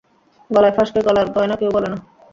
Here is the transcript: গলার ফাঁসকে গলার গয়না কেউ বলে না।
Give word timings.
গলার 0.49 0.73
ফাঁসকে 0.77 0.99
গলার 1.07 1.27
গয়না 1.35 1.55
কেউ 1.59 1.69
বলে 1.75 1.87
না। 1.89 1.97